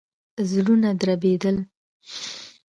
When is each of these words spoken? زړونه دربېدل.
زړونه 0.49 0.89
دربېدل. 1.01 1.57